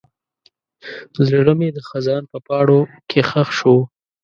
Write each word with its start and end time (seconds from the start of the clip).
زړه 1.27 1.53
مې 1.59 1.69
د 1.75 1.79
خزان 1.89 2.23
په 2.31 2.37
پاڼو 2.47 2.79
کې 3.09 3.19
ښخ 3.29 3.49
شو. 3.59 3.77